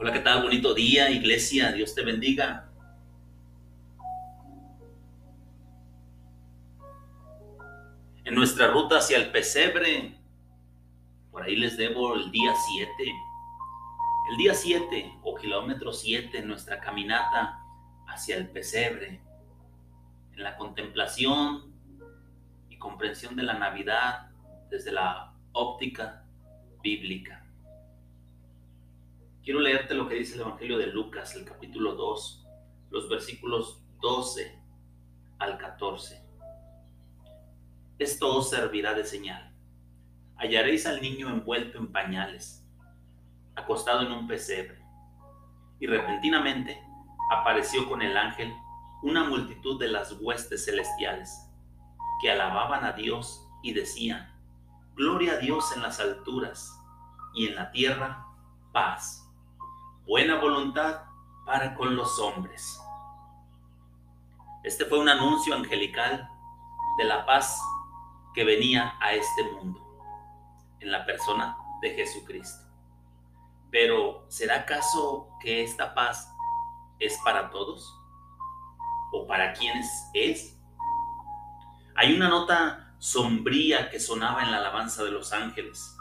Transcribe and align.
Hola, 0.00 0.12
¿qué 0.12 0.20
tal? 0.20 0.44
Bonito 0.44 0.74
día, 0.74 1.10
iglesia. 1.10 1.72
Dios 1.72 1.92
te 1.92 2.04
bendiga. 2.04 2.70
En 8.22 8.32
nuestra 8.32 8.68
ruta 8.68 8.98
hacia 8.98 9.16
el 9.16 9.32
pesebre, 9.32 10.16
por 11.32 11.42
ahí 11.42 11.56
les 11.56 11.76
debo 11.76 12.14
el 12.14 12.30
día 12.30 12.54
7. 12.54 12.92
El 14.30 14.36
día 14.36 14.54
7 14.54 15.18
o 15.24 15.34
kilómetro 15.34 15.92
7 15.92 16.38
en 16.38 16.46
nuestra 16.46 16.78
caminata 16.78 17.58
hacia 18.06 18.36
el 18.36 18.50
pesebre, 18.50 19.20
en 20.32 20.42
la 20.44 20.56
contemplación 20.56 21.74
y 22.68 22.78
comprensión 22.78 23.34
de 23.34 23.42
la 23.42 23.54
Navidad 23.54 24.30
desde 24.70 24.92
la 24.92 25.34
óptica 25.50 26.24
bíblica. 26.84 27.37
Quiero 29.48 29.62
leerte 29.62 29.94
lo 29.94 30.06
que 30.06 30.16
dice 30.16 30.34
el 30.34 30.42
Evangelio 30.42 30.76
de 30.76 30.88
Lucas, 30.88 31.34
el 31.34 31.46
capítulo 31.46 31.94
2, 31.94 32.46
los 32.90 33.08
versículos 33.08 33.82
12 34.02 34.62
al 35.38 35.56
14. 35.56 36.22
Esto 37.98 38.36
os 38.36 38.50
servirá 38.50 38.92
de 38.92 39.04
señal. 39.04 39.56
Hallaréis 40.36 40.84
al 40.84 41.00
niño 41.00 41.30
envuelto 41.30 41.78
en 41.78 41.90
pañales, 41.90 42.62
acostado 43.54 44.02
en 44.02 44.12
un 44.12 44.28
pesebre. 44.28 44.84
Y 45.80 45.86
repentinamente 45.86 46.82
apareció 47.32 47.88
con 47.88 48.02
el 48.02 48.18
ángel 48.18 48.52
una 49.02 49.24
multitud 49.24 49.80
de 49.80 49.88
las 49.88 50.12
huestes 50.20 50.66
celestiales, 50.66 51.48
que 52.20 52.30
alababan 52.30 52.84
a 52.84 52.92
Dios 52.92 53.48
y 53.62 53.72
decían, 53.72 54.30
Gloria 54.94 55.32
a 55.32 55.38
Dios 55.38 55.74
en 55.74 55.80
las 55.80 56.00
alturas 56.00 56.70
y 57.34 57.46
en 57.46 57.54
la 57.54 57.70
tierra 57.70 58.26
paz 58.74 59.24
buena 60.08 60.36
voluntad 60.36 61.02
para 61.44 61.74
con 61.74 61.94
los 61.94 62.18
hombres. 62.18 62.80
Este 64.64 64.86
fue 64.86 64.98
un 64.98 65.08
anuncio 65.10 65.54
angelical 65.54 66.30
de 66.96 67.04
la 67.04 67.26
paz 67.26 67.60
que 68.34 68.42
venía 68.42 68.94
a 69.02 69.12
este 69.12 69.42
mundo 69.52 69.86
en 70.80 70.90
la 70.90 71.04
persona 71.04 71.58
de 71.82 71.90
Jesucristo. 71.90 72.66
Pero 73.70 74.24
¿será 74.28 74.60
acaso 74.60 75.28
que 75.42 75.62
esta 75.62 75.94
paz 75.94 76.34
es 76.98 77.18
para 77.22 77.50
todos? 77.50 77.94
¿O 79.12 79.26
para 79.26 79.52
quienes 79.52 79.86
es? 80.14 80.58
Hay 81.96 82.14
una 82.14 82.30
nota 82.30 82.94
sombría 82.98 83.90
que 83.90 84.00
sonaba 84.00 84.42
en 84.42 84.52
la 84.52 84.56
alabanza 84.56 85.04
de 85.04 85.10
los 85.10 85.34
ángeles. 85.34 85.94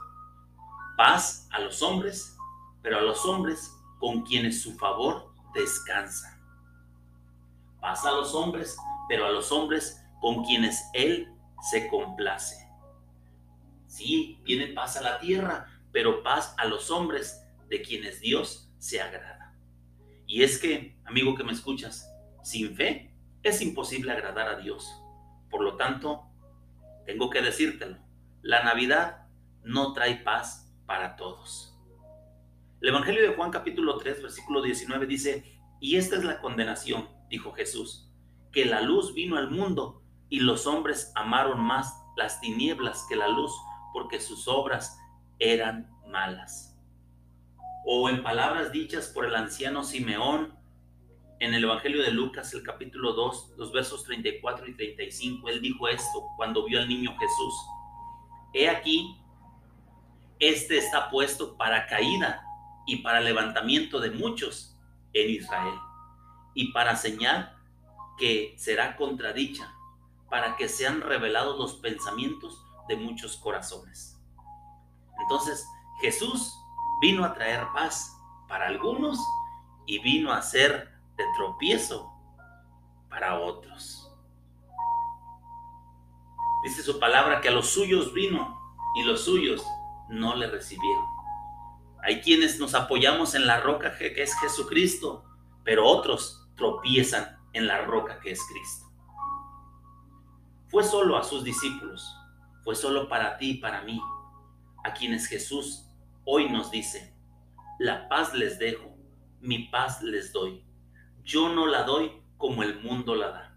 Paz 0.95 1.49
a 1.51 1.59
los 1.59 1.81
hombres, 1.81 2.37
pero 2.81 2.99
a 2.99 3.01
los 3.01 3.25
hombres 3.25 3.76
con 3.99 4.23
quienes 4.23 4.61
su 4.61 4.75
favor 4.77 5.33
descansa. 5.53 6.39
Pasa 7.79 8.09
a 8.09 8.13
los 8.13 8.33
hombres, 8.35 8.77
pero 9.07 9.25
a 9.25 9.31
los 9.31 9.51
hombres 9.51 10.03
con 10.21 10.43
quienes 10.43 10.83
Él 10.93 11.31
se 11.61 11.87
complace. 11.87 12.67
Sí, 13.87 14.39
viene 14.43 14.67
paz 14.67 14.97
a 14.97 15.01
la 15.01 15.19
tierra, 15.19 15.67
pero 15.91 16.23
paz 16.23 16.53
a 16.57 16.65
los 16.65 16.91
hombres 16.91 17.43
de 17.69 17.81
quienes 17.81 18.19
Dios 18.19 18.71
se 18.77 19.01
agrada. 19.01 19.55
Y 20.25 20.43
es 20.43 20.59
que, 20.59 20.97
amigo 21.05 21.35
que 21.35 21.43
me 21.43 21.53
escuchas, 21.53 22.11
sin 22.43 22.75
fe 22.75 23.13
es 23.43 23.61
imposible 23.61 24.11
agradar 24.11 24.49
a 24.49 24.59
Dios. 24.59 25.01
Por 25.49 25.63
lo 25.63 25.77
tanto, 25.77 26.27
tengo 27.05 27.29
que 27.29 27.41
decírtelo, 27.41 27.97
la 28.41 28.63
Navidad 28.63 29.27
no 29.63 29.93
trae 29.93 30.17
paz 30.17 30.73
para 30.85 31.15
todos. 31.15 31.76
El 32.79 32.89
Evangelio 32.89 33.23
de 33.23 33.35
Juan 33.35 33.49
capítulo 33.49 33.97
3, 33.97 34.21
versículo 34.21 34.61
19 34.61 35.07
dice, 35.07 35.59
y 35.79 35.95
esta 35.95 36.15
es 36.15 36.23
la 36.23 36.39
condenación, 36.39 37.09
dijo 37.27 37.51
Jesús, 37.53 38.13
que 38.51 38.65
la 38.65 38.81
luz 38.81 39.15
vino 39.15 39.35
al 39.35 39.49
mundo 39.49 40.03
y 40.29 40.41
los 40.41 40.67
hombres 40.67 41.11
amaron 41.15 41.59
más 41.59 41.91
las 42.15 42.39
tinieblas 42.39 43.07
que 43.09 43.15
la 43.15 43.29
luz 43.29 43.51
porque 43.93 44.19
sus 44.19 44.47
obras 44.47 44.95
eran 45.39 45.89
malas. 46.07 46.77
O 47.83 48.09
en 48.09 48.21
palabras 48.21 48.71
dichas 48.71 49.07
por 49.07 49.25
el 49.25 49.33
anciano 49.33 49.83
Simeón 49.83 50.53
en 51.39 51.55
el 51.55 51.63
Evangelio 51.63 52.03
de 52.03 52.11
Lucas, 52.11 52.53
el 52.53 52.61
capítulo 52.61 53.13
2, 53.13 53.55
los 53.57 53.71
versos 53.71 54.03
34 54.03 54.67
y 54.67 54.75
35, 54.75 55.49
él 55.49 55.61
dijo 55.61 55.87
esto 55.87 56.27
cuando 56.37 56.63
vio 56.63 56.79
al 56.79 56.87
niño 56.87 57.17
Jesús. 57.17 57.55
He 58.53 58.69
aquí, 58.69 59.17
este 60.37 60.77
está 60.77 61.09
puesto 61.09 61.57
para 61.57 61.87
caída 61.87 62.46
y 62.87 62.97
para 62.97 63.19
levantamiento 63.19 63.99
de 63.99 64.09
muchos 64.09 64.75
en 65.13 65.29
Israel, 65.29 65.75
y 66.55 66.71
para 66.71 66.95
señal 66.95 67.55
que 68.17 68.55
será 68.57 68.95
contradicha, 68.95 69.71
para 70.29 70.55
que 70.55 70.67
sean 70.67 71.01
revelados 71.01 71.57
los 71.59 71.75
pensamientos 71.75 72.65
de 72.87 72.95
muchos 72.95 73.37
corazones. 73.37 74.19
Entonces, 75.19 75.67
Jesús 76.01 76.57
vino 77.01 77.23
a 77.23 77.33
traer 77.33 77.67
paz 77.73 78.17
para 78.47 78.67
algunos 78.67 79.19
y 79.85 79.99
vino 79.99 80.31
a 80.31 80.41
ser 80.41 80.89
de 81.17 81.23
tropiezo 81.35 82.13
para 83.09 83.39
otros. 83.39 84.11
Dice 86.63 86.83
su 86.83 86.99
palabra 86.99 87.41
que 87.41 87.49
a 87.49 87.51
los 87.51 87.67
suyos 87.67 88.13
vino 88.13 88.57
y 88.95 89.03
los 89.03 89.25
suyos 89.25 89.65
no 90.09 90.35
le 90.35 90.47
recibieron. 90.47 91.16
Hay 92.07 92.21
quienes 92.21 92.57
nos 92.57 92.73
apoyamos 92.73 93.35
en 93.35 93.45
la 93.45 93.59
roca 93.59 93.97
que 93.97 94.13
es 94.15 94.33
Jesucristo, 94.39 95.25
pero 95.65 95.85
otros 95.85 96.47
tropiezan 96.55 97.37
en 97.51 97.67
la 97.67 97.81
roca 97.81 98.21
que 98.21 98.31
es 98.31 98.39
Cristo. 98.47 98.89
Fue 100.69 100.85
solo 100.85 101.17
a 101.17 101.25
sus 101.25 101.43
discípulos, 101.43 102.15
fue 102.63 102.75
solo 102.77 103.09
para 103.09 103.37
ti 103.37 103.49
y 103.49 103.53
para 103.55 103.81
mí, 103.81 104.01
a 104.85 104.93
quienes 104.93 105.27
Jesús 105.27 105.89
hoy 106.23 106.49
nos 106.49 106.71
dice, 106.71 107.13
la 107.77 108.07
paz 108.07 108.33
les 108.33 108.57
dejo, 108.57 108.95
mi 109.41 109.67
paz 109.67 110.01
les 110.01 110.31
doy. 110.31 110.63
Yo 111.25 111.49
no 111.49 111.67
la 111.67 111.83
doy 111.83 112.21
como 112.37 112.63
el 112.63 112.79
mundo 112.79 113.15
la 113.15 113.31
da. 113.31 113.55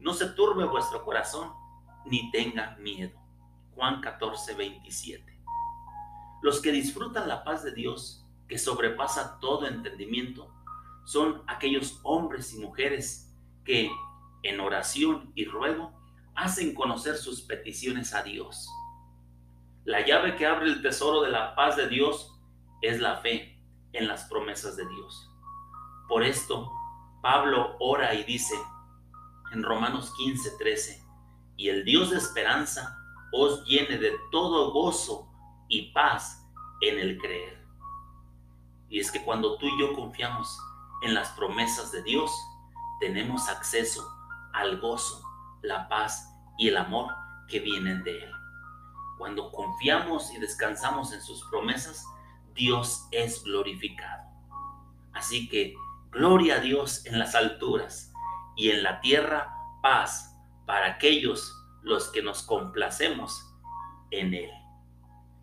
No 0.00 0.12
se 0.12 0.26
turbe 0.26 0.66
vuestro 0.66 1.02
corazón, 1.02 1.50
ni 2.04 2.30
tenga 2.30 2.76
miedo. 2.76 3.18
Juan 3.74 4.02
14, 4.02 4.52
27. 4.52 5.35
Los 6.46 6.60
que 6.60 6.70
disfrutan 6.70 7.26
la 7.26 7.42
paz 7.42 7.64
de 7.64 7.72
Dios, 7.72 8.24
que 8.46 8.56
sobrepasa 8.56 9.40
todo 9.40 9.66
entendimiento, 9.66 10.54
son 11.04 11.42
aquellos 11.48 11.98
hombres 12.04 12.54
y 12.54 12.60
mujeres 12.60 13.34
que 13.64 13.90
en 14.44 14.60
oración 14.60 15.32
y 15.34 15.44
ruego 15.44 15.92
hacen 16.36 16.72
conocer 16.72 17.16
sus 17.16 17.42
peticiones 17.42 18.14
a 18.14 18.22
Dios. 18.22 18.70
La 19.84 20.06
llave 20.06 20.36
que 20.36 20.46
abre 20.46 20.66
el 20.66 20.82
tesoro 20.82 21.22
de 21.22 21.32
la 21.32 21.56
paz 21.56 21.76
de 21.76 21.88
Dios 21.88 22.38
es 22.80 23.00
la 23.00 23.16
fe 23.16 23.60
en 23.92 24.06
las 24.06 24.26
promesas 24.26 24.76
de 24.76 24.86
Dios. 24.86 25.28
Por 26.06 26.22
esto, 26.22 26.70
Pablo 27.22 27.74
ora 27.80 28.14
y 28.14 28.22
dice 28.22 28.54
en 29.50 29.64
Romanos 29.64 30.14
15, 30.16 30.52
13, 30.60 31.04
y 31.56 31.70
el 31.70 31.84
Dios 31.84 32.12
de 32.12 32.18
esperanza 32.18 33.00
os 33.32 33.64
llene 33.64 33.98
de 33.98 34.12
todo 34.30 34.70
gozo 34.70 35.32
y 35.68 35.92
paz 35.92 36.46
en 36.80 36.98
el 36.98 37.18
creer. 37.18 37.64
Y 38.88 39.00
es 39.00 39.10
que 39.10 39.22
cuando 39.22 39.56
tú 39.58 39.66
y 39.66 39.80
yo 39.80 39.94
confiamos 39.94 40.58
en 41.02 41.14
las 41.14 41.30
promesas 41.30 41.92
de 41.92 42.02
Dios, 42.02 42.32
tenemos 43.00 43.48
acceso 43.48 44.08
al 44.52 44.80
gozo, 44.80 45.22
la 45.62 45.88
paz 45.88 46.32
y 46.56 46.68
el 46.68 46.76
amor 46.76 47.12
que 47.48 47.60
vienen 47.60 48.02
de 48.04 48.24
Él. 48.24 48.30
Cuando 49.18 49.50
confiamos 49.50 50.32
y 50.32 50.38
descansamos 50.38 51.12
en 51.12 51.22
sus 51.22 51.42
promesas, 51.44 52.04
Dios 52.54 53.06
es 53.10 53.42
glorificado. 53.44 54.24
Así 55.12 55.48
que 55.48 55.74
gloria 56.10 56.56
a 56.56 56.60
Dios 56.60 57.04
en 57.06 57.18
las 57.18 57.34
alturas 57.34 58.12
y 58.56 58.70
en 58.70 58.82
la 58.82 59.00
tierra 59.00 59.54
paz 59.82 60.34
para 60.66 60.86
aquellos 60.86 61.52
los 61.82 62.08
que 62.08 62.22
nos 62.22 62.42
complacemos 62.42 63.54
en 64.10 64.34
Él. 64.34 64.50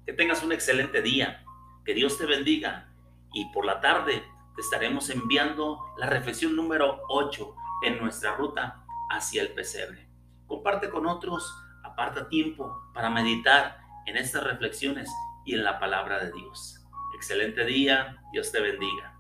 Que 0.06 0.14
tengas 0.14 0.44
un 0.44 0.52
excelente 0.52 1.02
día. 1.02 1.46
Que 1.86 1.94
Dios 1.94 2.18
te 2.18 2.26
bendiga. 2.26 2.90
Y 3.34 3.52
por 3.54 3.66
la 3.66 3.80
tarde 3.80 4.24
te 4.56 4.62
estaremos 4.62 5.10
enviando 5.10 5.80
la 5.98 6.08
reflexión 6.08 6.56
número 6.56 7.02
8 7.08 7.56
en 7.86 8.00
nuestra 8.00 8.36
ruta 8.36 8.86
hacia 9.10 9.42
el 9.42 9.54
pesebre. 9.54 10.10
Comparte 10.46 10.90
con 10.90 11.06
otros, 11.06 11.56
aparta 11.84 12.28
tiempo 12.28 12.92
para 12.94 13.10
meditar 13.10 13.80
en 14.06 14.18
estas 14.18 14.44
reflexiones 14.44 15.10
y 15.46 15.56
en 15.56 15.64
la 15.64 15.80
palabra 15.80 16.24
de 16.24 16.32
Dios. 16.32 16.86
Excelente 17.16 17.66
día, 17.66 18.22
Dios 18.32 18.52
te 18.52 18.60
bendiga. 18.60 19.13